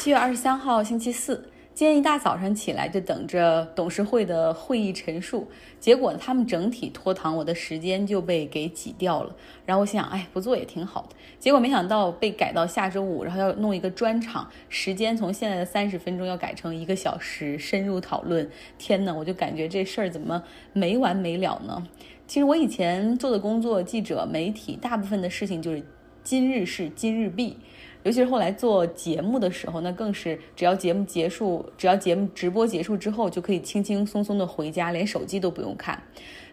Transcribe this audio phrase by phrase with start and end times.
[0.00, 1.44] 七月二十三号，星期四。
[1.74, 5.46] 今天一大早上起来就等着董事会的会议陈述，
[5.78, 9.36] 结果他们整体拖堂，我的时间就被给挤掉了。
[9.66, 11.16] 然后我想，哎，不做也挺好的。
[11.38, 18.48] 结果没想到被改到下周五，然后要弄一个专场，时间从现在的三十分钟要改成一个小时，深入讨论。
[18.78, 20.42] 天呐，我就感觉这事儿怎么
[20.72, 21.86] 没完没了呢？
[22.26, 25.82] 其实我以前做的工作，记者、媒体，大部分的事情就是
[26.24, 27.58] 今日事今日毕。
[28.02, 36.02] 尤其是后来做节目的时候，那更是只要节目结束，只要节目直播结束之后，就可以轻轻松松的回家，连手机都不用看。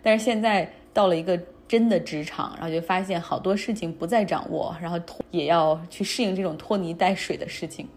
[0.01, 4.99] 但是现在到了一个真的职场，然后就发现好多事情不再掌握，然后
[5.31, 7.87] 也要去适应这种拖泥带水的事情。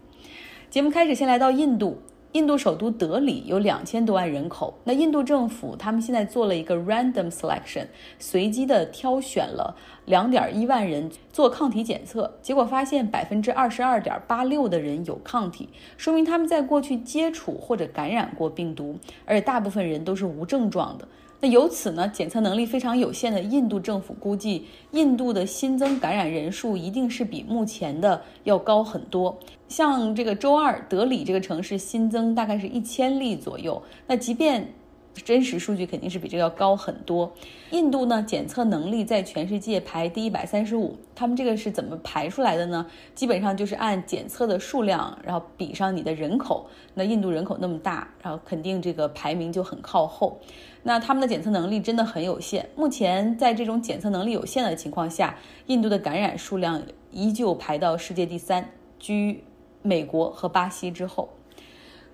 [0.69, 2.01] 节目开始，先来到印度。
[2.33, 7.85] 印度首都德里有两千多万人口，那印度政府他们现在做了一个 random selection，
[8.19, 15.67] 随机的挑选了两点一万人做抗体检测，结果发现百分之二十二点八六的人有抗体，
[15.97, 18.95] 说明他们在过去接触或者感染过病毒，
[19.25, 21.05] 而且大部分人都是无症状的。
[21.43, 29.35] 那由此呢，检测能力非常有限的印度政府估计，印度的新增感染人数一定是比目前的要高很多。
[29.67, 33.81] 像这个周二，德里这个城市新增大概是一千例左右。
[34.05, 34.71] 那即便
[35.15, 37.33] 真实数据肯定是比这个要高很多。
[37.71, 40.95] 印度呢，检测能力在全世界排第一百三十五。
[41.15, 42.85] 他们这个是怎么排出来的呢？
[43.15, 46.67] 基本上就是按检测的数量，然后比上你的人口。
[46.93, 50.39] 那印度人口那么大，然后肯定这个排名就很靠后。
[50.83, 52.69] 那他们的检测能力真的很有限。
[52.75, 59.43] 目前在这种检测能力有限的情况下，印度的感染数量依旧排到世界第三，居
[59.81, 61.29] 美国和巴西之后。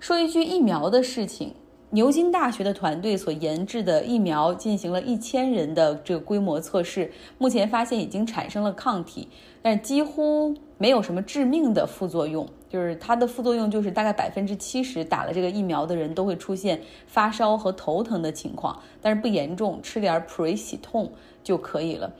[0.00, 1.54] 说一句疫苗的事情。
[1.90, 9.26] 牛津大学的团队所研制的疫苗进行了一千人的这个规模测试，目前发现已经产生了抗体，
[9.62, 12.46] 但几乎没有什么致命的副作用。
[12.68, 22.12] 就是它的副作用就是大概百分之七十打了这个疫苗的人都会出现发烧和头疼的情况，但是不严重，吃点普瑞喜痛就可以了。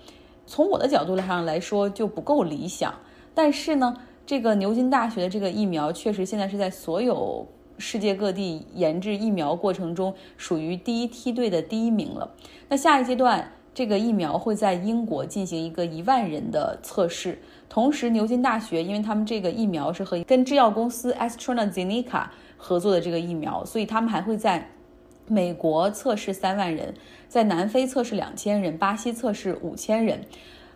[0.47, 2.95] 从我的角度上来说就不够理想，
[3.35, 3.97] 但是呢，
[4.27, 7.47] 这个牛津大学的这个疫苗确实现在是在所有。
[7.81, 12.29] 世界各地研制疫苗过程中，属于第一梯队的第一名了。
[12.69, 17.39] 那下一阶段，这个疫苗会在英国进行一个一万人的测试。
[17.69, 22.25] 同时，牛津大学因为他们这个疫苗是和跟制药公司 AstraZeneca
[22.57, 24.71] 合作的这个疫苗，所以他们还会在
[25.27, 26.95] 美国测试三万人，
[27.29, 30.25] 在南非测试两千人，巴西测试五千人。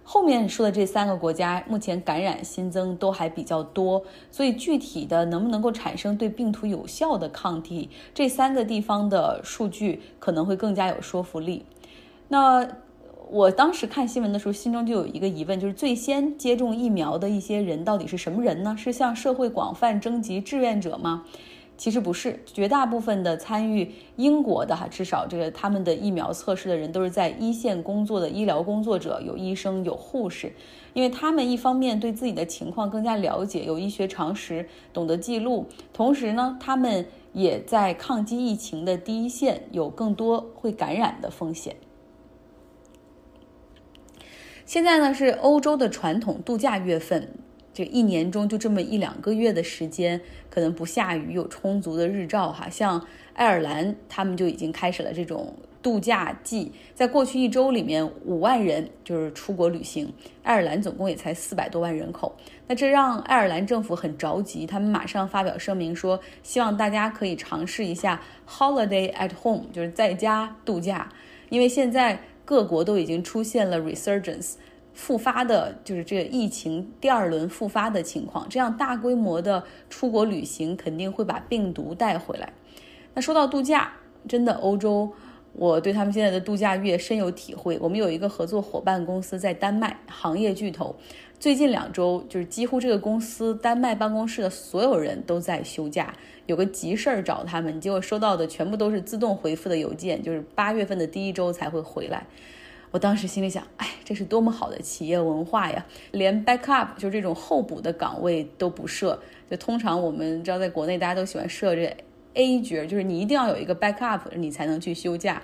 [0.05, 4.03] 后面说的这三个国家目前感染新增都还比较多，
[4.33, 11.65] 所以具体的能不能够产生对病毒有效的抗体，这三个地方的数据可能会更加有说服力。
[12.29, 12.67] 那
[13.33, 18.77] 我当时看新闻的时候，心中就有一个疑问，就是最先接种疫苗的一些人到底是什么人呢？
[18.79, 21.25] 是向社会广泛征集志愿者吗？
[21.79, 30.53] 其实不是，绝大部分的参与英国的哈，至少这个他们的疫苗测试的人都是在一线工作的医疗工作者，有医生有护士，
[30.93, 41.75] 因为他们一方面对自己的情况更加了解，有医学常识，懂得记录，同时呢，他们也在抗击疫情的第一线，有更多会感染的风险。
[44.73, 47.29] 现在呢是欧洲的传统度假月份。
[47.75, 50.19] 这一年中就这么一两个月的时间，
[50.49, 52.71] 可能不下雨，有充足的日照哈。
[52.71, 52.99] 像
[53.35, 60.11] 爱尔兰，他们就已经开始了这种度假季，在过去一周里面，五万人就是出国旅行。
[60.43, 62.35] 爱尔兰总共也才四百多万人口，
[62.67, 68.19] 那这让爱尔兰政府很着急，他们马上发表声明说，希望大家可以尝试一下
[68.49, 71.07] holiday at home，就是在家度假，
[71.51, 74.55] 因为现在各国都已经出现了 resurgence。
[74.95, 82.53] 复发的就是这个疫情第二轮复发的情况，这样大规模的出国旅行肯定会把病毒带回来。
[83.15, 83.91] 那说到度假，
[84.29, 85.11] 真的欧洲，
[85.55, 87.79] 我对他们现在的度假月深有体会。
[87.81, 90.95] 我们有一个合作伙伴公司在丹麦，行业巨头，
[91.43, 96.15] 最近两周就是几乎这个公司丹麦办公室的所有人都在休假，
[96.47, 102.25] 有个急事儿找他们，结果收到的全部都是自动回复的邮件，就是八月份的第一周才会回来。
[102.93, 105.85] 我当时心里想，哎，这是多么好的企业文化呀！
[106.13, 109.21] 连 backup 就这种候补的岗位都不设。
[109.51, 111.93] 就通常我们知道，在国内大家都喜欢设这
[112.35, 115.43] A 角，就是你一定要有一个 backup，你才能去休假。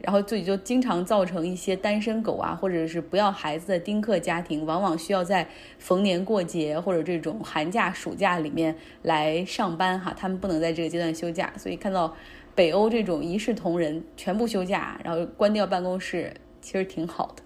[0.00, 5.48] 然后自己就经常造成一些单身狗啊，或者是不要孩子的丁克家庭，往往需要在
[5.78, 11.52] 逢年过节或者这种寒假、暑假里面来上班哈，他们不能在这个阶段休假。
[11.56, 12.14] 所以看到
[12.54, 16.32] 北欧这种一视同仁，全部休假，然后关掉办公室。
[16.62, 17.42] 其实挺好的。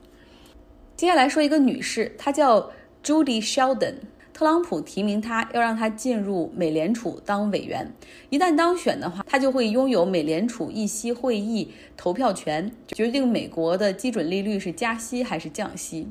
[0.96, 2.70] 接下来说一个女士，她叫
[3.04, 3.96] Judy Sheldon，
[4.32, 7.92] 特朗普提名他，要让他进入美联储当委员。
[8.30, 16.08] 一旦当选的话，他就会拥有美联储议息会议投票权，决定美国的基准利率是加息还是降息。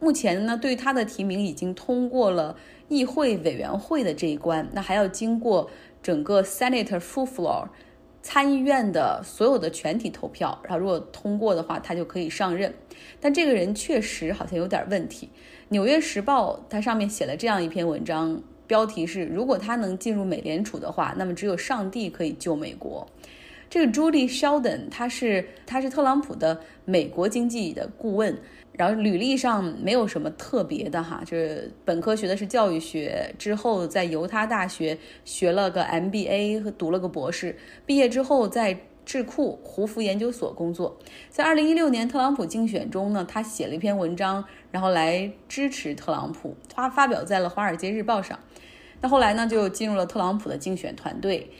[0.00, 2.56] 目前呢，对他的提名已经通过了
[2.88, 5.70] 议会委员会的这一关，那还要经过
[6.02, 7.68] 整个 Senator full floor。
[8.26, 12.72] 参议院的所有的全体投票，然后如果通过的话，他就可以上任。
[13.20, 15.26] 但这个人确实好像有点问题。
[15.74, 23.04] 《纽约时报》它上面写了这样一篇文章，标题是：如果他能进入美联储的话，那么只有上帝可以救美国。
[23.68, 28.38] 这个 Julie Sheldon，他是他是特朗普的美国经济的顾问。
[28.70, 40.96] 然后履历上没有什么特别的哈，就是本科学的是教育学，之后在犹他大学学了个 MBA 和读了个博士，毕业之后在智库胡佛研究所工作。
[41.30, 48.38] 在二零一六年特朗普竞选中呢，他写了一篇文章，然后来支持特朗普，他发表在了《华尔街日报》上。
[49.00, 51.50] 那后来呢，就进入了特朗普的竞选团队。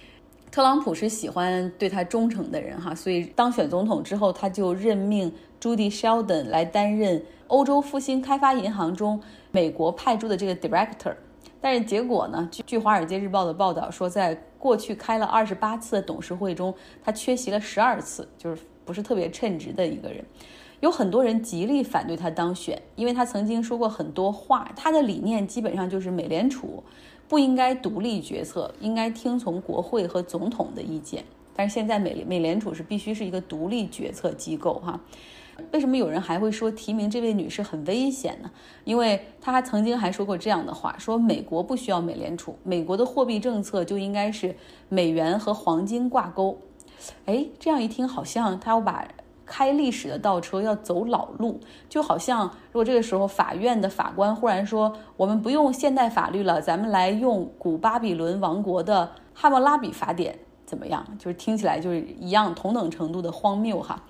[0.51, 5.33] 特朗普是喜欢对他忠诚的人哈，所以当选总统之后，他就任命。
[5.61, 11.15] Judy Sheldon 来担任欧洲复兴开发银行中美国派驻的这个 director，
[11.65, 12.47] 但是结果呢？
[12.53, 20.23] 据据《华尔街日报》的报道说，在过去开了二十八次的董事会中，他缺席了十二次，就是不是特别称职的一个人。
[20.81, 26.85] 有很多人极力反对他当选，因为他曾经说过很多话，他的理念基本上就是美联储
[27.27, 31.25] 不应该独立决策，应该听从国会和总统的意见。
[31.57, 35.01] 但是现在美美联储是必须是一个独立决策机构哈。
[35.73, 38.51] 为什么有人还会说提名这位女士很危险呢？
[38.85, 44.55] 因为她曾经还说过这样的话：说美国不需要美联储，美国的货币政策就应该是
[44.89, 46.59] 美元和黄金挂钩。
[47.27, 49.07] 哎，这样一听，好像她要把
[49.47, 61.05] 开历史的倒车要走老路，就好像如果这个时候法院的法官忽然说我们不用现代法律了，咱们来用古巴比伦王国的汉谟拉比法典，怎么样？
[61.19, 64.03] 就是听起来就是一样同等程度的荒谬哈。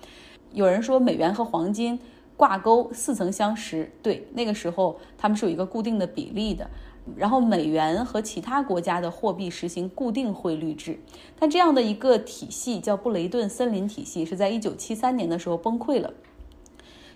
[0.55, 1.99] 有人说美元和黄金
[2.37, 6.71] 挂钩似曾相识，对，那个时候他们是有一个固定的比例的，
[7.17, 11.01] 然后美元和其他国家的货币实行固定汇率制，
[11.39, 16.12] 但这样的一个体系叫布雷顿森林体系，是在一九七三年的时候崩溃了，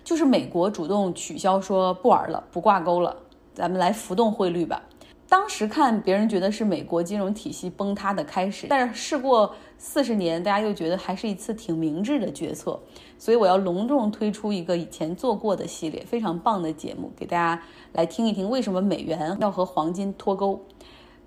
[0.03, 3.15] 就是美国主动取消说不玩了，不挂钩了，
[3.53, 4.83] 咱们来浮动汇率吧。
[5.29, 12.77] 当时看别人觉得是美国金融体系崩塌的开始，但是事过四十年，大家又觉得还是一次挺明智的决策。
[13.19, 17.61] 所以我要隆重推出一个以前做过的系列，非常棒的节目，给大家
[17.93, 20.59] 来听一听为什么美元要和黄金脱钩。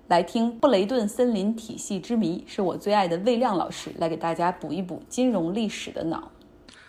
[0.07, 6.29] 来听布雷顿森林体系之谜，是我最爱的魏亮老师来给大家补一补金融历史的脑。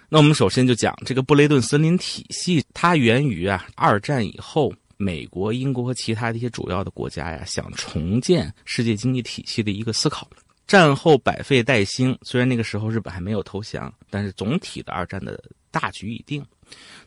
[0.09, 4.73] 那我们首先就讲这个布雷顿森林体系，它源于啊二战以后。
[4.97, 10.29] 美国、英国和其他的一些主要的国家呀，想重建世界经济体系的一个思考。
[10.67, 15.39] 战后百废待兴，虽然那个时候日本还没有投降，但是总体的二战的
[15.71, 16.43] 大局已定。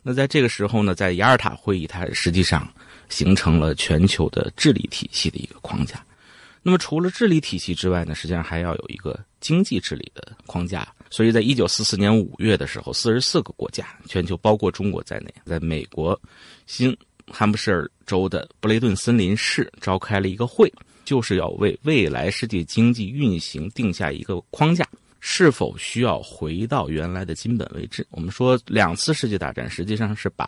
[0.04, 2.72] 那在这个时候呢，在雅尔塔会议，它实际上
[3.10, 6.06] 形成了全球的治理体系的一个框架。
[6.62, 10.88] 那么除了治理体系之外呢，实际上还要有一个经济治理的框架。
[11.10, 16.20] 所以在一九四四年五月的时候，四十四个国家，全球包括中国在内，在美国
[16.68, 16.96] 新。
[17.32, 20.72] 汉布什尔州的布雷顿森林市召开了一个会，
[21.06, 24.88] 就是要为未来世界经济运行定下一个框架，
[25.20, 28.06] 是否需要回到原来的金本位置？
[28.12, 30.46] 我们说两次世界大战实际上是把，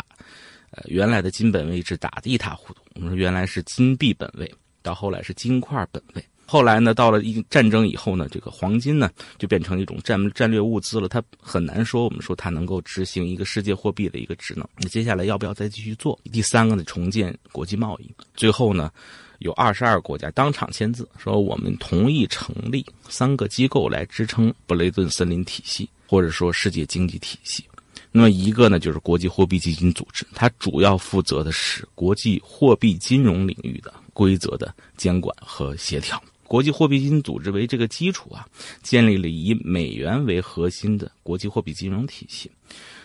[0.72, 2.82] 呃原来的金本位置打得一塌糊涂。
[2.96, 6.24] 我们说原来是金币本位，到后来是金块本位。
[6.50, 11.08] 后来呢，到了一战争以后呢，这个黄金呢就变成一种战战略物资了。
[11.08, 14.68] 它很难说，我们说它能够执行一个世界货币的一个职能。
[14.78, 16.20] 那接下来要不要再继续做？
[16.32, 18.10] 第三个呢，重建国际贸易。
[18.34, 18.92] 最后呢，
[19.38, 27.64] 有二十二国家当场签字，说我们同意成立三个机构来支撑布雷顿森林体系，或者说世界经济体系。
[28.12, 36.20] 那么一个呢，就是国际货币基金组织，它主要负责的是国际货币金融领域的规则的监管和协调。
[36.50, 38.48] 国际货币基金组织为这个基础啊，
[38.82, 42.50] 建立了以美元为核心的国际货币金融体系。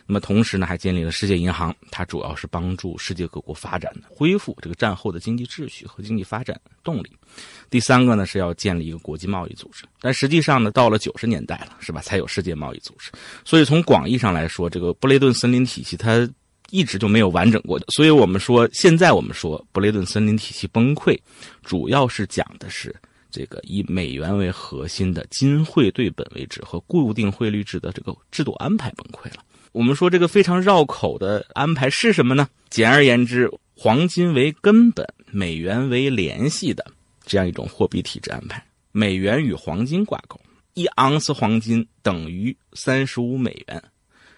[0.07, 7.11] 那么同时呢，还建立了世界银行，它主要是帮助世界各国发展的、恢复这个战后的经济秩序和经济发展动力。
[7.69, 9.85] 第三个呢，是要建立一个国际贸易组织。
[10.01, 12.01] 但实际上呢，到了九十年代了，是吧？
[12.01, 13.11] 才有世界贸易组织。
[13.45, 16.27] 所以从广义上来说，这个布雷顿森林体系它
[16.71, 17.85] 一直就没有完整过的。
[17.89, 21.19] 所以我们说，现在我们说布雷顿森林体系崩溃，
[21.63, 22.95] 主要是讲的是。
[23.35, 29.43] 这个以美元为核心的金汇兑本位制和固定汇率制的这个制度安排崩溃了。
[29.73, 32.49] 我们说这个非常绕口的安排是什么呢？
[32.71, 36.87] 简而言之，黄金为根本，美元为联系的
[37.27, 38.65] 这样一种货币体制安排。
[38.93, 40.41] 美元与黄金挂钩，
[40.75, 43.83] 一盎司黄金等于三十五美元。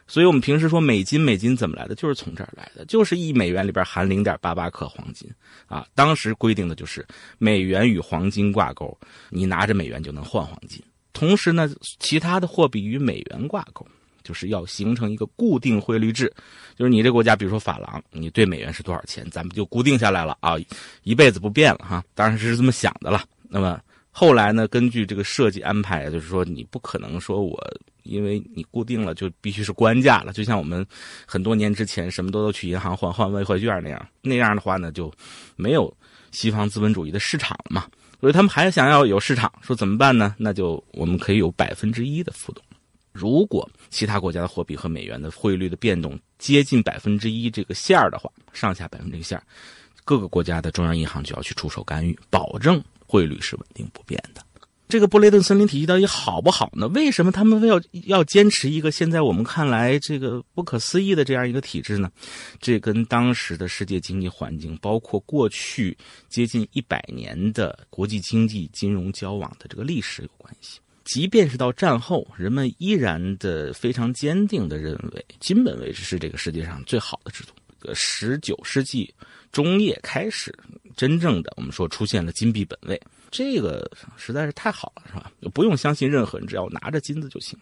[0.09, 1.95] 所以我们平时说美金，美金怎么来的？
[1.95, 5.29] 就是从这儿来的，就是一美元里边含零点八八克黄金
[5.67, 5.87] 啊。
[5.95, 7.05] 当时规定的就是
[7.39, 8.97] 美元与黄金挂钩，
[9.31, 10.81] 你拿着美元就能换黄金。
[11.13, 13.85] 同时呢，其他的货币与美元挂钩，
[14.23, 16.33] 就是要形成一个固定汇率制，
[16.77, 20.55] 就是你这国家，比如说法郎，你对美元是多少钱，咱们就固定下来了啊，
[21.03, 22.05] 一辈子不变了哈。
[22.15, 23.25] 当然是这么想的了。
[23.49, 23.81] 那么
[24.13, 27.61] 后来呢，根据这个设计安排，就是说你不可能说我。
[28.09, 30.87] 因为你固定了，就必须是官价了，就像我们
[31.27, 35.13] 很多年之前什么都都去银行换换外汇券那样，那样的话呢，就
[35.57, 35.95] 没有
[36.31, 37.87] 西方资本主义的市场嘛。
[38.19, 40.35] 所以他们还想要有市场，说怎么办呢？
[40.39, 42.65] 那就我们可以有百分之一的浮动。
[43.13, 49.41] 如果其他国家的货币和美元的汇率的变动接近百分之一这个线儿的话，上下百分之一线，
[50.05, 54.43] 各个国家的中央银行就要去出手干预，保证汇率是稳定不变的。
[54.89, 56.87] 这个布雷顿森林体系到底好不好呢？
[56.89, 62.11] 为什么他们要要坚持一个现在我们看来这个不可思议的这样一个体制呢？
[62.61, 65.97] 这跟当时的世界经济环境，包括过去
[66.29, 70.79] 接近一百年的国际经济金融交往的这个历史有关系。
[71.05, 77.53] 即便是到战后，人们依然的非常坚定的认为金本位制是这个世界上最好的制度。
[77.95, 79.13] 十九世纪
[79.53, 80.53] 中叶开始，
[80.97, 83.01] 真正的我们说出现了金币本位。
[83.31, 85.31] 这个实在是太好了，是吧？
[85.53, 87.59] 不用相信任何人，只要拿着金子就行。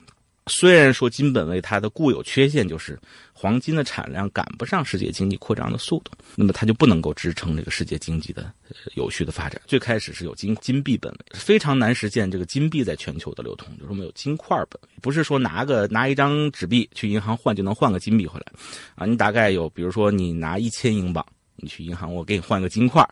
[0.46, 3.00] 虽然说金本位它的固有缺陷就是
[3.32, 8.52] 黄金的产量赶不上世界经济扩张的速度，那么它就不能够支撑这个世界经济的
[8.94, 9.58] 有序的发展。
[9.66, 18.52] 最开始是有金金币本位，非常难实现这个金币在全球的流通，就是没有金块本位，不是说拿个拿一张纸币去银行换就能换个金币回来
[18.96, 19.06] 啊。
[19.06, 21.24] 你大概有，比如说你拿一千英镑，
[21.56, 23.06] 你去银行我给你换个金块。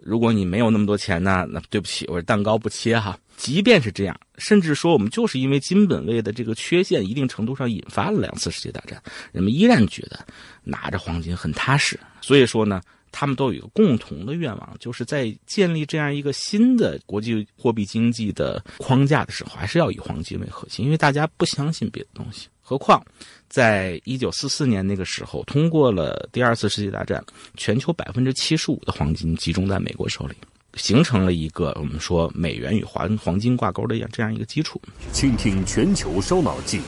[0.00, 3.18] 如果你没有那么多钱呢，那对不起，我是蛋糕不切哈。
[3.36, 10.24] 即便是这样，甚至说我们就是因为金本位的这个缺陷，一定程度上引发了两次世界大战，人们依然觉得
[10.62, 11.98] 拿着黄金很踏实。
[12.20, 12.80] 所以说呢，
[13.16, 22.48] 他们都有一个共同的愿望，就是在建立这样一个新的国际货币经济的框架的时候，还是要以黄金为核心，因为大家不相信别的东西。
[22.60, 23.04] 何况，
[23.48, 27.22] 在一九四四年那个时候，通过了第二次世界大战，
[27.56, 30.34] 全球百分之七十五的黄金集中在美国手里，
[30.74, 34.80] 形成了一个我们说美元与黄黄金挂钩的这样一个基础。
[35.12, 36.80] 倾听全球烧脑记，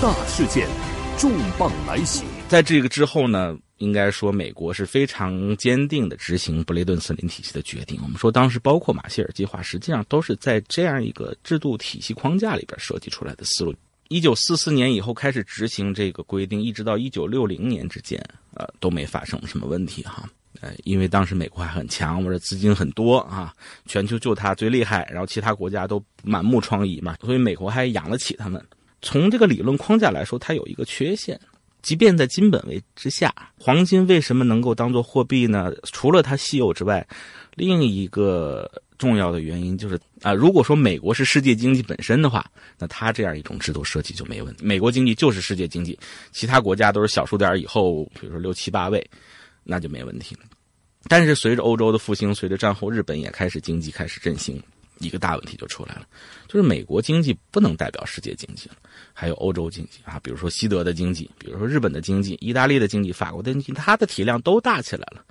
[0.00, 0.66] 大事件，
[1.18, 2.24] 重磅来袭。
[2.48, 7.98] 在这个之后呢，应该说美国是非常坚定的执行布雷顿森林体系的决定。
[8.02, 13.74] 我们说当时包括马歇尔计划，实际上都是在这样一个制度体系框架里边设计出来的思路。
[14.08, 18.20] 一九四四年以后开始执行这个规定，一直到一九六零年之间，
[18.54, 20.28] 呃，都没发生什么问题哈。
[20.60, 23.54] 呃，因为当时美国还很强，或者资金很多啊，
[23.86, 28.62] 全球就他最厉害，然后其他国家都满目疮痍嘛，所以美国还养得起他们。
[29.00, 31.40] 从这个理论框架来说，它有一个缺陷，
[31.82, 35.72] 即便在金本位之下，黄金为什么能够当做货币呢？
[35.92, 37.06] 除了它稀有之外，
[37.54, 38.70] 另一个。
[39.00, 42.44] 重要的原因就是啊，如果说美国是世界经济本身的话，
[42.78, 44.62] 那它这样一种制度设计就没问题。
[44.62, 45.98] 美国经济就是世界经济，
[46.32, 49.02] 其他国家都是小数点以后，比如说六七八位，
[49.64, 50.42] 那就没问题了。
[51.08, 54.62] 但是随着欧洲的复兴，随着战后日本也开始经济开始振兴，
[55.00, 56.06] 一个大问题就出来了，
[56.46, 58.76] 就是美国经济不能代表世界经济了，
[59.12, 65.24] 还有欧洲经济啊，比如说西德的经济，比如说日本的经济、意大利的经济、法国的经济，它的体量都大起来了。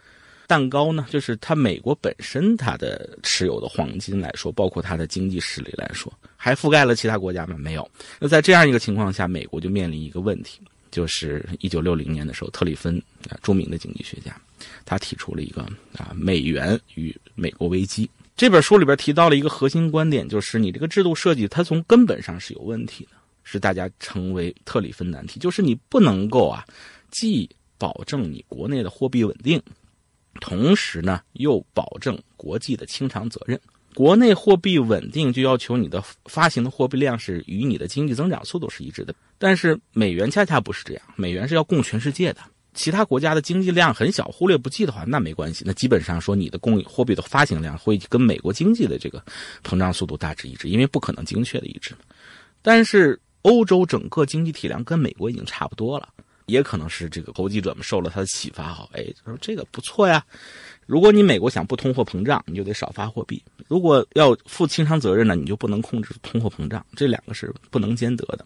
[0.48, 7.56] 蛋糕呢，就是它美国本身它的持有的黄金来说，包括它的经济实力来说，还覆盖了其他国家吗？
[7.56, 7.88] 没有。
[8.20, 10.60] 那在这样一个情况下，美国就面临一个问题，
[10.90, 12.98] 就是一九六零年的时候，特里芬
[13.30, 14.36] 啊，著名的经济学家，
[14.86, 15.62] 他提出了一个
[15.96, 26.63] 啊，美元与美国危机这本书里边提到了一个核心观点，就是你这个制度设计它从根本上是有问题的，是大家成为特里芬难题，就是你不能够啊，
[27.12, 29.62] 既保证你国内的货币稳定。
[30.39, 33.60] 同时呢，又保证国际的清偿责任。
[33.93, 39.13] 国内货币稳定，就要求你的发行的货币量是与你的经济增长速度是一致的。
[39.38, 42.39] 但是美元恰恰不是这样，美元是要供全世界的。
[42.79, 45.65] 其他国家的经济量很小，忽略不计的话，那没关系。
[45.67, 49.21] 那基本上说，你的供货币的发行量会跟美国经济的这个
[49.65, 51.93] 膨胀速度大致一致，因为不可能精确的一致。
[52.62, 56.07] 但是欧洲整个经济体量跟美国已经差不多了。
[56.45, 60.25] 也可能是这个投机者们受了他的启发，好，哎，他说这个不错呀。
[60.88, 68.43] 如果你美国想不通货膨胀，你就得少发货币；如果要负清偿责任呢，你就不能控制通货膨胀，这两个是不能兼得的。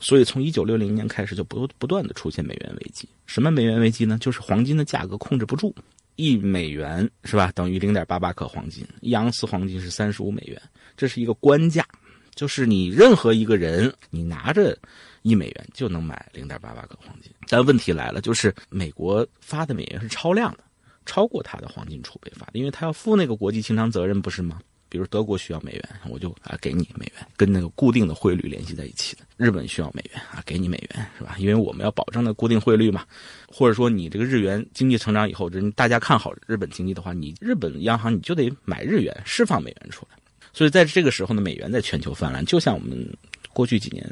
[0.00, 3.08] 所以从一九六零年开始就不不断的出现美元危机。
[3.26, 4.18] 什么美元危机呢？
[4.20, 5.74] 就是黄金的价格控制不住，
[6.16, 10.60] 一美元是吧，等于零点八八克黄金，一盎司黄金是三十五美元，
[10.96, 11.86] 这是一个官价，
[12.34, 14.76] 就是你任何一个人，你拿着
[15.22, 17.32] 一美元就能买零点八八克黄金。
[17.48, 20.64] 但问题来了，就是美国发的美元是超量的，
[21.06, 24.60] 超过它的黄金储备发的，因为它要负那个国际清偿责任，不是吗？
[24.90, 29.22] 比如德国需要美元，我就啊给你美元，跟那个固定的汇率联系在一起的。
[29.36, 31.36] 日本需要美元啊，给你美元是吧？
[31.38, 33.06] 因为我们要保证那固定汇率嘛。
[33.48, 40.18] 或者说你这个日元经济成长以后，人大家看好日本经济的话，你日本央行你就得买日元，释放美元出来。
[40.52, 43.16] 所以在这个时候呢，美元在全球泛滥，就像我们
[43.52, 44.04] 过去几年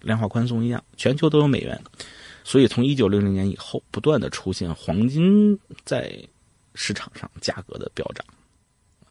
[0.00, 1.80] 量化宽松一样，全球都有美元。
[2.42, 6.12] 所以从一九六零年以后，不断的出现黄金在
[6.74, 8.24] 市场上价格的飙涨。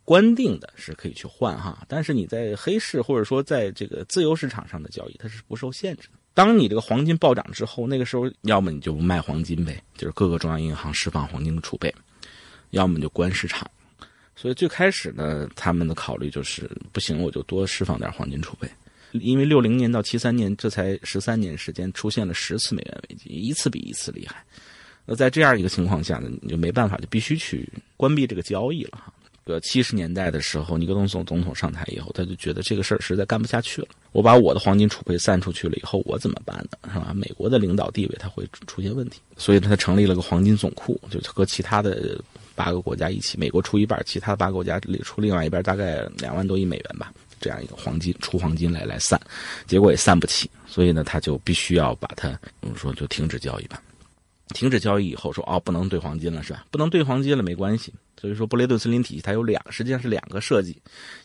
[0.05, 6.19] 官定的是可以去换哈，但是你在黑市或者说在这个自由市场上的交易，它是不受限制的。
[6.33, 11.89] 当你这个黄金暴涨之后，那个时候要么你就卖黄金呗，就是各个中央银行释放黄金的储备；
[12.71, 13.69] 要么就关市场。
[14.35, 18.67] 所以最开始呢，他们的考虑就是不行，我就多释放点黄金储备。
[19.11, 24.43] 因为六零年到七三年这才十三年时间，出现了十次美元危机，一次比一次厉害。
[25.05, 29.13] 那在这样一个情况下呢，你就没办法，就必须去关闭这个交易了哈。
[29.45, 33.87] 个七十年代的时候，尼克松总总统上台以后，他就觉得这个事儿实在干不下去了。
[34.11, 36.77] 我把我的黄金储备散出去了以后，我怎么办呢？
[36.93, 37.13] 是吧？
[37.13, 42.19] 美国的领导地位他会出现问题，所以他成立了个黄金总库，就和其他的
[42.55, 49.19] 八个国家一起，美国出一半，其他八个国家出另外一半，大概两万多亿美元吧，这样一个黄金出黄金来来散，
[49.65, 52.29] 结果也散不起，所以呢，他就必须要把它，
[52.61, 53.81] 我们说就停止交易吧。
[54.53, 56.65] 停止交易以后，说哦，不能兑黄金了，是吧？
[56.71, 57.93] 不能兑黄金了，没关系。
[58.17, 60.81] 所以说，布雷顿森林体系它有两，实际上是两个设计，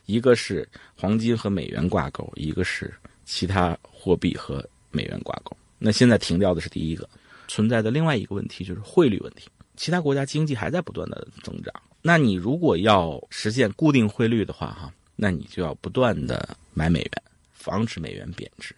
[0.06, 2.92] 一个是黄金和美元挂钩，一个是
[3.24, 5.56] 其他货币和美元挂钩。
[5.78, 7.08] 那现在停掉的是第一个，
[7.46, 9.48] 存在的另外一个问题就是汇率问题。
[9.76, 17.12] 其他国家经济还在不断的增长，那你如果要实现固定汇率的话，哈，那你就要不断的买美元，
[17.52, 18.74] 防止美元贬值。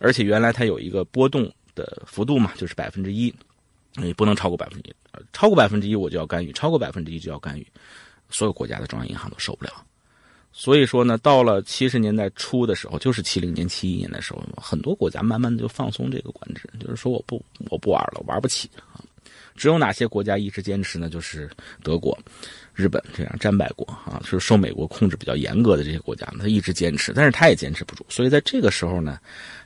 [0.00, 3.32] 而且原来它有一个波动的幅度嘛，就是百分之一。
[4.02, 4.94] 也不能超过百分之一，
[5.32, 7.66] 超过百分之一我就要干预，超过百分之一就要干预，
[8.30, 9.70] 所有国家的中央银行都受不了。
[10.52, 19.02] 所以说呢，到了七十年代初的时候，就是七零年、七一年的时候，很多国家慢慢的就放松这个管制，就是说我不我不玩了，玩不起啊。
[19.56, 21.08] 只有哪些国家一直坚持呢？
[21.08, 21.48] 就是
[21.82, 22.16] 德国。
[22.74, 29.18] 日本这样战败国啊，就是受美国控制比较严格的这些国家，他一直坚持，但是他也坚持不住，所以在这个时候呢，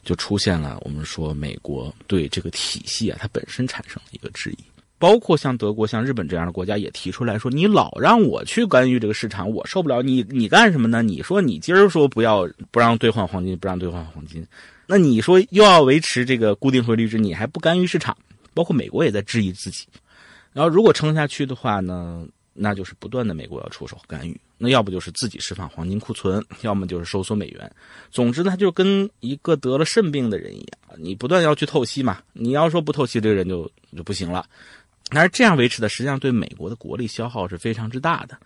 [0.05, 4.59] 就出现了我们说美国对这个体系啊，它本身产生了一个质疑，
[4.99, 10.03] 包括像德国、像日本这样的国家也提出来说，你老让我去干预这个市场，我受不了。
[10.03, 11.03] 你你干什么呢？
[11.03, 14.47] 你说你今儿说不要不让兑换黄金，不让兑换黄金，
[14.87, 18.15] 那你说又要维持这个固定汇率制，你还不干预市场？
[18.53, 19.87] 包括美国也在质疑自己。
[20.53, 22.27] 然后如果撑下去的话呢？
[22.61, 27.71] 那就是不断的美国要出手干预，那要不就是自己释放黄金库存，要么就是收缩美元。
[28.11, 32.21] 总之，他就跟一个得了肾病的人一样，你不断要去透析嘛。
[32.33, 34.45] 你要说不透析，这个人就就不行了。
[35.11, 38.37] 但是这样维持的，实际上对美国的国力消耗是非常之大的。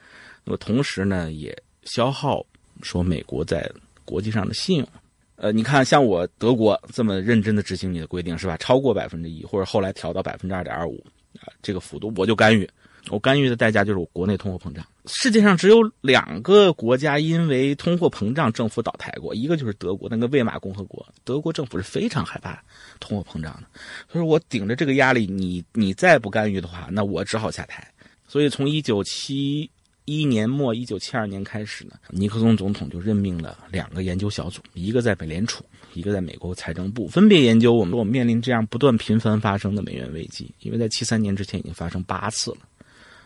[0.44, 2.44] 那么同时呢，也消耗
[2.82, 3.68] 说美国在
[4.04, 4.88] 国际上的信用。
[5.36, 8.56] 呃，你看，像我德国这么认真的执行你的规定是吧？
[8.58, 11.02] 超过百分之一，或者后来调到百分之二点二五
[11.40, 12.68] 啊，这个幅度我就干预。
[13.10, 14.84] 我干预的代价就是我国内通货膨胀。
[15.06, 21.04] 世界上只有两个国家因为通货膨胀政府倒台过，一个就是德国那个魏玛共和国。
[21.24, 22.62] 德国政府是非常害怕
[23.00, 23.64] 通货膨胀的，
[24.08, 27.86] 所以我顶着这个压力，你你再不干预的话，那我只好下台。
[28.28, 29.68] 所以从一九七
[30.04, 42.58] 一年末一九七二年开始呢，尼克松总统就任命了两个研究小组，一个在美联储，一个在美国财政部，分别研究我们我们面临这样不断频繁发生的美元危机，因为在七三年之前已经发生八次了。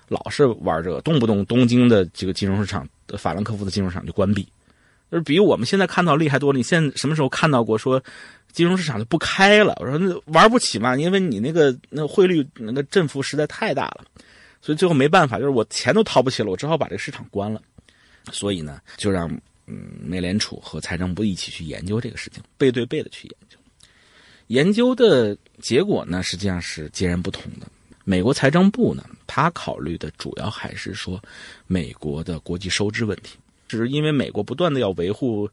[0.09, 2.88] 老是玩这个，动不动东京的这个金融市场
[3.19, 4.42] 法兰克福的金融市场就关闭，
[5.11, 6.57] 就是比我们现在看到厉害多了。
[6.57, 8.03] 你现在什么时候看到过说
[8.53, 9.77] 金融市场就不开了？
[9.81, 14.05] 我说那玩不起嘛，因为你那个那汇率那个振幅实在太大了，
[14.62, 17.61] 所以最后没办法，就是我钱都掏不起了，我只好把这个市场关了。
[18.33, 19.29] 所以呢，就让
[19.66, 23.59] 嗯美联储和财政部一起去研究这个事情，背对背的去研究。
[24.49, 27.66] 研究的结果呢，实际上是截然不同的。
[28.09, 31.21] 美国财政部呢，他考虑的主要还是说，
[31.66, 35.45] 美国的国际收支问题，只是因为美国不断的要维护，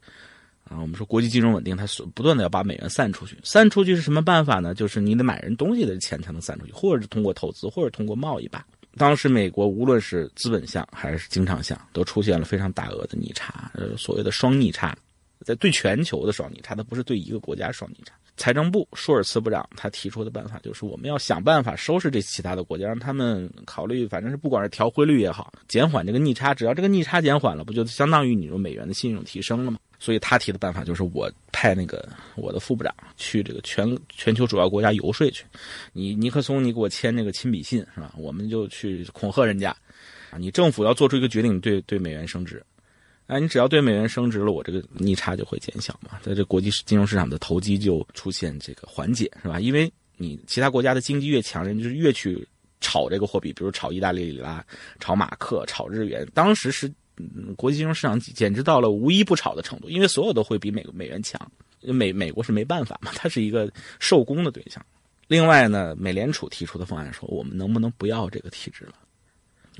[0.62, 4.72] 啊，我们说国际金融稳定，它所不断的要把美元散出去，散出去是什么办法呢？
[4.72, 8.64] 就是你得买人东西的钱才能散出去，或者是通过投资，或者通过贸易吧。
[8.96, 14.96] 当时美国无论是资本项还是经常项，都出现了非常大额的逆差，呃，所谓的双逆差，
[15.40, 18.14] 在对全球的双逆差，它不是对一个国家双逆差。
[18.36, 29.78] 财政部舒尔茨部长他提出的办法就是，我们要想办法收拾这其他的国家，让他们考虑，反正是不管是调汇率也好，减缓这个逆差，只要这个逆差减缓了，不就相当于你说美元的信用提升了吗？
[30.00, 35.44] 所以他提的办法就是，我派那个我的副部长去这个全全球主要国家游说去，
[35.92, 38.12] 你尼克松你给我签那个亲笔信是吧？
[38.18, 39.70] 我们就去恐吓人家，
[40.30, 42.62] 啊，你政府要做出一个决定，对对美元升值。
[43.26, 49.58] 哎，你只要对美元升值了，我这个逆差就会减小嘛，在这国际金融市场的投机就出现这个缓解，是吧？
[49.58, 52.46] 因为你其他国家的经济越强，人就是越去
[52.80, 54.64] 炒这个货币，比如炒意大利里拉、
[55.00, 56.26] 炒马克、炒日元。
[56.34, 56.92] 当时是
[57.56, 61.40] 国际金融市场简直到了无一不炒的程度，因为所有都会比美美元强，
[61.80, 64.84] 美美国是没办法嘛，它是一个受攻的对象。
[65.28, 68.92] 另外呢，美联储提出的方案说，我们能不能不要这个体制了？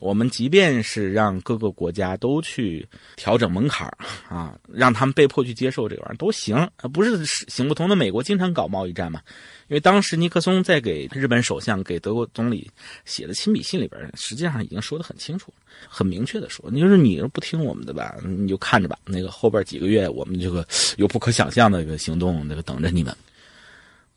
[0.00, 3.86] 我们即便是让各个国家都去调整门槛
[4.28, 7.94] 啊，让他们被迫去接受这玩意儿都行，不是行不通的。
[7.94, 9.20] 美国经常搞贸易战嘛，
[9.68, 12.68] 因为当时尼克松在给日本首相、给德国总理
[13.04, 15.52] 写的亲笔信里边，实际上已经说的很清楚、
[15.88, 18.98] 很明确的说，你就是你不听我们的吧，你就看着吧。
[19.04, 23.16] 那个后边几个月，我们这个有不可想象的一个行动，那个等着你们。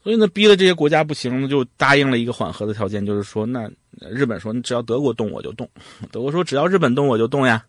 [0.08, 3.70] 所以呢，逼的这些国家不行，就答应了一个缓和的条件，就是说，那
[4.10, 5.68] 日本说，你只要德国动我就动；
[6.14, 7.62] 德国说，只要日本动我就动呀。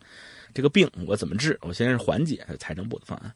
[0.55, 1.59] 这个病我怎么治？
[1.63, 3.35] 我先是缓解财政部的方案。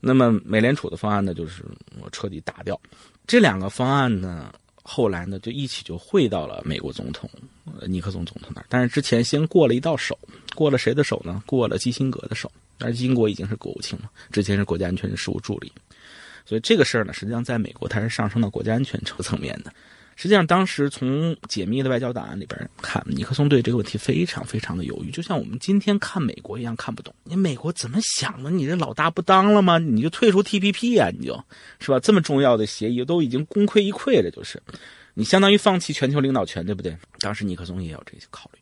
[0.00, 1.64] 那么美联储的方案呢，就是
[2.02, 2.76] 我彻底打掉。
[3.24, 7.30] 这两个方案呢，后来呢就一起就汇到了美国总统
[7.86, 8.66] 尼克松总统那儿。
[8.68, 10.18] 但是之前先过了一道手，
[10.56, 11.40] 过了谁的手呢？
[11.46, 12.50] 过了基辛格的手。
[12.78, 15.70] 但是英国已经是国务卿了，之前是国家安全事务助理。
[16.50, 19.72] 所以这个事儿呢，实际上在美国它是上升到国家安全层层面的。
[20.16, 27.14] 实际上，当时从解密的外交档案里边看，尼克松对这个问题非常非常的犹豫，就像我们今天看美国一样看不懂。
[27.22, 28.50] 你美国怎么想的？
[28.50, 29.78] 你这老大不当了吗？
[29.78, 31.08] 你就退出 TPP 呀？
[31.16, 31.40] 你就
[31.78, 32.00] 是吧？
[32.00, 34.60] 这么重要的协议都已经功亏一篑了，就是
[35.14, 36.96] 你相当于放弃全球领导权，对不对？
[37.20, 38.58] 当时尼克松也有这些考虑。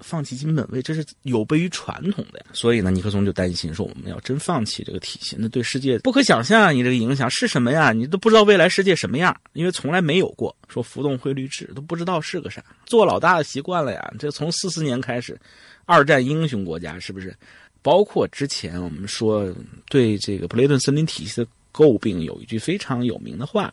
[0.00, 2.46] 放弃金本位，这是有悖于传统的呀。
[2.52, 6.70] 所以呢，尼克松就担心说，我们要真放弃这个体系，那对世界不可想象啊。
[6.70, 7.92] 你这个影响是什么呀？
[7.92, 12.64] 你都不知道未来世界什么样，因为从来没有过说浮动汇率制，都不知道是个啥。
[12.86, 14.12] 做老大的习惯了呀。
[14.18, 15.38] 这从四四年开始，
[15.84, 17.34] 二战英雄国家是不是？
[17.82, 19.54] 包括之前我们说
[19.90, 23.72] 对这个布雷顿森林体系的诟病，有一句非常有名的话。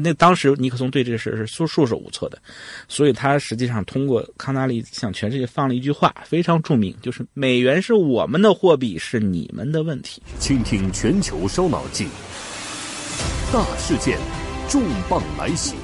[0.00, 2.38] 那当时尼克松对这个事是束束手无策的，
[2.88, 10.22] 所以他实际上通过康纳利向全世界放了一句话，非常著名，就是“美元是我们的货币，是你们的问题”。
[10.38, 12.06] 倾听全球烧脑记，
[13.52, 14.18] 大事件，
[14.68, 15.74] 重磅来袭。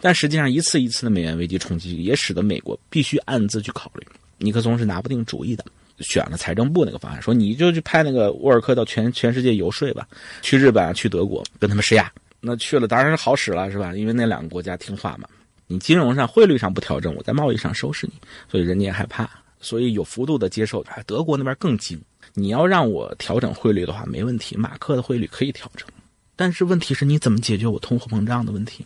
[0.00, 4.06] 但实际上，一次一次的美元危机冲击，也使得美国必须暗自去考虑。
[4.36, 5.64] 尼克松是拿不定主意的，
[6.00, 10.06] 选了财政部那个方案，说你就去派那个沃尔克到全全世界游说吧，
[10.42, 12.12] 去日本、去德国跟他们施压。
[12.46, 13.94] 那去了当然是好使了，是吧？
[13.94, 15.26] 因为那两个国家听话嘛。
[15.66, 18.12] 你金融上、汇率上不调整，我在贸易上收拾你，
[18.50, 19.26] 所以人家也害怕，
[19.60, 20.84] 所以有幅度的接受。
[21.06, 21.98] 德国那边更精，
[22.34, 25.88] 你要让我调整汇率的话，没问题，马克的汇率可以调整。
[26.36, 28.84] 但是问题是，你怎么解决我通货膨胀的问题？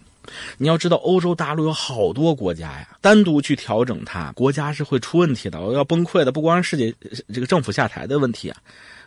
[0.56, 6.30] 你要知道，欧洲大陆有好多国家呀，单独去调整它，国家是会出问题的，要崩溃的。
[6.30, 6.94] 不光是世界
[7.34, 8.56] 这个政府下台的问题啊。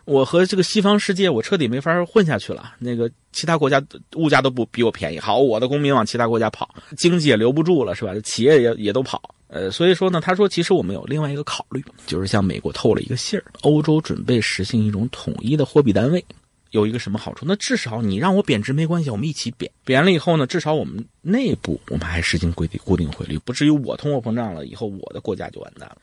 [0.06, 2.74] 我和这个西方世界，我彻底没法混下去了。
[2.80, 3.82] 那个其他国家
[4.16, 8.14] 物价都不比我便宜，好，我的公民往其他国家跑，经济也留不住了，是吧？
[8.24, 9.22] 企业也也都跑。
[9.48, 16.24] 呃，所以说呢，他说，其实我们有另外一个考虑，就是向美国透了一个信儿，欧洲准备实行一种统一的货币单位，
[16.72, 17.46] 有一个什么好处？
[17.46, 25.98] 那至少你让我贬值没关系，我们一起贬，贬了以后呢，至少我们内部我们还实行规定固定汇率，不至于我通货膨胀了以后，我的国家就完蛋了。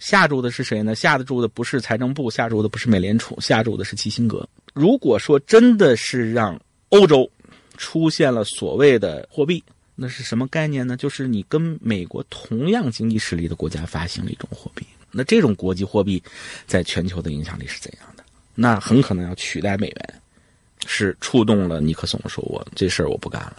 [0.00, 0.94] 下注的是谁呢？
[0.94, 4.48] 下注的不是财政部，下注的不是美联储，下注的是基辛格。
[4.74, 6.58] 如果说真的是让
[6.88, 7.30] 欧洲
[7.76, 9.62] 出现了所谓的货币，
[9.94, 10.96] 那是什么概念呢？
[10.96, 16.20] 就是你跟美国同样经济实力的国家发行了一种货币，那这种国际货币
[16.66, 18.24] 在全球的影响力是怎样的？
[18.54, 20.14] 那很可能要取代美元，
[20.86, 23.56] 是触动了尼克松，说我这事儿我不干了，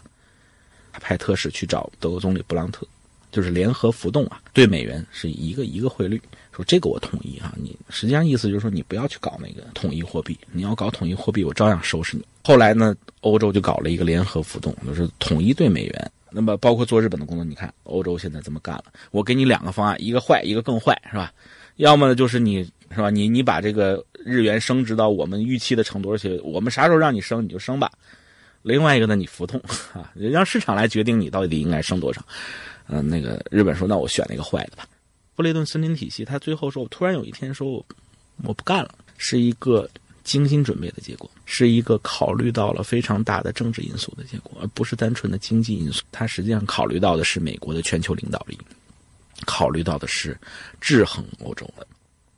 [0.93, 2.87] 派特使去找德国总理布朗特。
[3.31, 7.53] 就是联合浮动啊，对美元是一个一个汇率，说这个我同意啊。
[7.57, 12.23] 你实际上意思就是说，你不要去搞那个统一货币，你要搞统一货币，我照样收拾你。
[12.43, 16.11] 后来呢，欧洲就搞了一个联合浮动，就是统一对美元。
[16.29, 21.31] 那么包括做日本的工作，你看欧洲现在这么干了，我给你两个方案，一个坏，一个更坏，是吧？
[21.77, 22.63] 要么呢就是你
[22.93, 27.91] 是吧，你你把这个日元升值到我们预期的程度，而且我们啥时候让你升你就升吧。
[28.63, 29.59] 另外一个呢，你浮动
[29.93, 32.23] 啊，让市场来决定你到底应该升多少。
[32.87, 34.85] 嗯，那个日本说，那我选那个坏的吧。
[35.35, 37.83] 布雷顿森林体系，他最后说，我突然有一天说，
[38.43, 39.89] 我不干了，是一个
[40.23, 46.03] 精心准备的结果，是一个考虑到了非常大的政治因素的结果，而不是单纯的经济因素。
[46.11, 48.57] 它实际上考虑到的是美国的全球领导力，
[49.45, 50.37] 考虑到的是
[50.79, 51.87] 制衡欧洲的。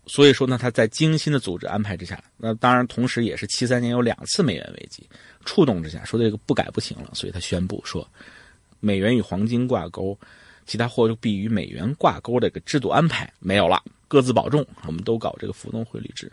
[0.05, 5.07] 所以说呢，他在精心的组织安排之下，那当然同时也是七三年有两次美元危机
[5.45, 8.07] 触动之下，说这个不改不行了，所以他宣布说，
[8.79, 10.17] 美元与黄金挂钩，
[10.65, 16.31] 其他货币与美元挂钩这个制度安排没有了，各自保重，我们都搞这个浮动汇率制。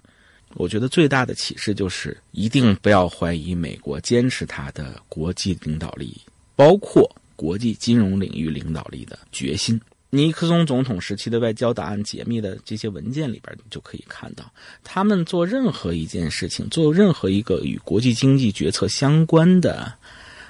[0.54, 6.20] 我觉得最大的启示就是，一定不要怀疑美国坚持它的国际领导力，
[6.56, 9.80] 包括国际金融领域领导力的决心。
[10.10, 19.92] 尼克松总统时期的外交档案解密的这些文件里边，你就可以看到，他们做任何一件事情，做任何一个与国际经济决策相关的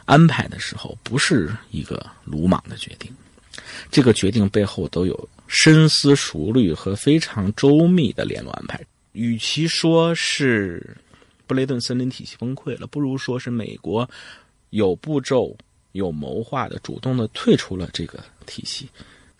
[0.06, 3.14] 安排的时候，不是一个鲁莽的决定，
[3.90, 8.80] 这个决定背后都有深思熟虑和非常周密的联络安排。
[9.12, 10.96] 与其说是
[11.46, 14.08] 布雷顿森林体系崩溃了，不如说是美国
[14.70, 15.54] 有步骤、
[15.92, 18.88] 有谋划的主动的退出了这个体系。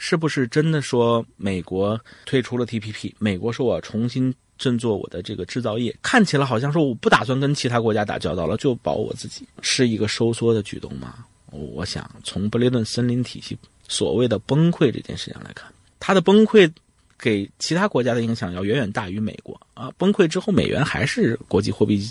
[0.03, 3.13] 是不是真的说美国退出了 TPP？
[3.19, 11.27] 美国说我重新振作我的这个制造业，看起来好像说我不打算跟其他国家打交道了，就保我自己，是一个收缩的举动吗？
[11.51, 13.59] 我想从布雷顿森林体系
[13.89, 16.73] 所谓的崩溃这件事情来看，它的崩溃
[17.19, 19.93] 给其他国家的影响要远远大于美国啊！
[19.99, 22.11] 崩溃之后，美元还是国际货币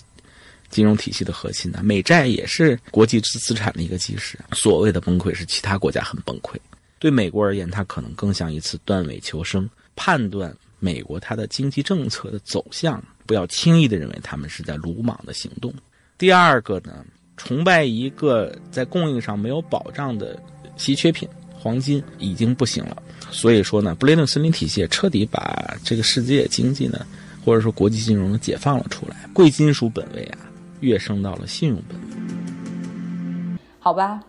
[0.69, 4.37] 金融体系的核心呢，美债也是国际资资产的一个基石。
[4.51, 6.55] 所谓的崩溃是其他国家很崩溃。
[6.99, 9.67] 对美国而言，它可能更像一次断尾求生。
[9.95, 15.73] 判断美国它的经济政策的走向，不要轻易的认为他们是在鲁莽的行动。
[16.17, 20.41] 第二个呢，崇拜一个在供应上没有保障的
[20.77, 23.03] 稀缺品——黄金，已经不行了。
[23.29, 27.05] 所以说呢，布雷顿森林体系彻底把这个世界经济呢，
[27.43, 29.29] 或者说国际金融解放了出来。
[29.33, 30.39] 贵金属本位啊，
[30.79, 32.05] 跃升到了信用本位。
[33.79, 34.21] 好吧。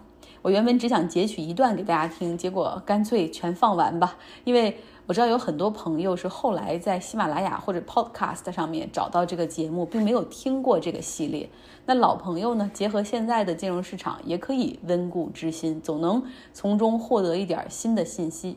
[0.43, 4.17] 我原本只想截取一段给大家听，结果干脆全放完吧。
[4.45, 11.51] 因为我知道有很多朋友是后来在喜马拉雅或者 Podcast 上面找到这个节目，并没有听过这个系列。
[11.85, 16.23] 那老朋友呢，结合现在的金融市场，也可以温故知新，总能
[16.55, 18.57] 从中获得一点新的信息。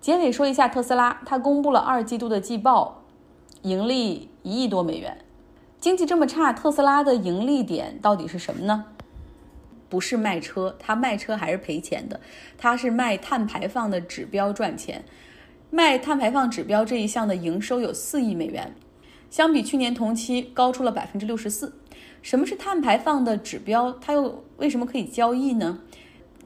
[0.00, 3.02] 结尾说一下特斯拉，它公布了二季度的季报，
[3.62, 5.18] 盈利一亿多美元。
[5.80, 8.84] 经济这么差，特斯拉的盈利点到底是什么呢？
[9.94, 12.20] 不是卖车，他卖车还是赔钱的，
[12.58, 15.04] 他是卖碳排放的指标赚钱。
[15.70, 18.74] 卖碳排放指标这一项的营收有四亿美元，
[19.30, 21.76] 相比去年同期高出了百分之六十四。
[22.22, 23.92] 什么是碳排放的指标？
[24.00, 25.78] 它又为什么可以交易呢？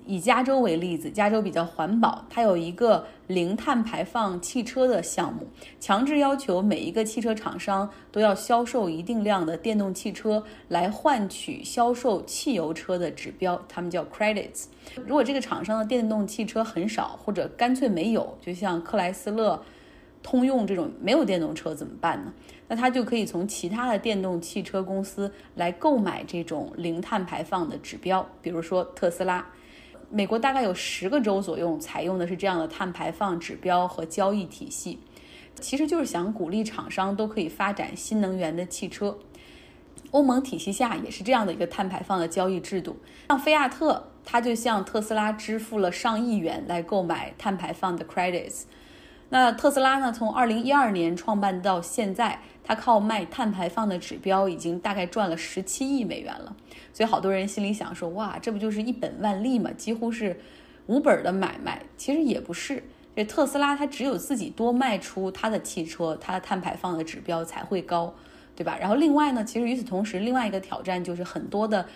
[0.09, 5.47] 以加州为例子，加州比较环保，它有一个零碳排放汽车的项目，
[5.79, 14.65] 强制要求每一个汽车厂商都要销售一定量的电动汽车，来换取销售汽油车的指标，他们叫 credits。
[15.07, 19.63] 如果这个厂商的电动汽车很少，或者干脆没有，就像克莱斯勒、
[20.23, 22.33] 通用这种没有电动车怎么办呢？
[22.67, 29.47] 那他就可以从其他的电动汽车公司来购买这种零碳排放的指标，比如说特斯拉。
[30.11, 34.99] 美国大概有十个州左右采用的是这样的碳排放指标和交易体系，
[35.61, 39.19] 其实就是想鼓励厂商都可以发展新能源的汽车。
[40.13, 42.97] 欧盟体系下也是这样的一个碳排放的交易制度。
[43.29, 48.63] 像菲亚特，它就向特斯拉支付了上亿元来购买碳排放的 credits。
[49.31, 50.11] 那特斯拉呢？
[50.11, 56.57] 从二零一二年创办到现在，它靠卖碳排放的指标，已经大概赚了十七亿美元了。
[56.95, 59.71] 所以好多人心里想说：“哇，这不就是一本万利吗？
[59.77, 60.41] 几乎是
[60.87, 62.83] 无本的买卖。”其实也不是，
[63.15, 68.15] 这特斯拉它只有自己多卖出它的汽车，它的碳排放的指标才会高，
[68.57, 68.79] 对吧？
[68.81, 71.87] 然后另外呢，其实与此同时，另外一个挑战就是很多的。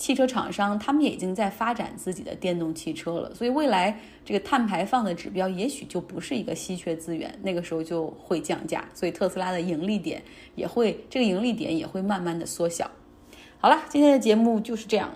[0.00, 10.22] 汽车厂商他们也已经在发展自己的电动汽车了，所以未来这个碳排放的指标也许就不是一个稀缺资源，那个时候就会降价，所以特斯拉的盈利点
[10.54, 12.90] 也会这个盈利点也会慢慢的缩小。
[13.58, 15.12] 好了，今天的节目就是这样。